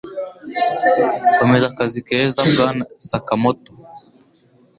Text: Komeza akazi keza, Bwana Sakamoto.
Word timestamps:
Komeza 1.37 1.65
akazi 1.71 1.99
keza, 2.07 2.39
Bwana 2.51 2.83
Sakamoto. 3.09 3.71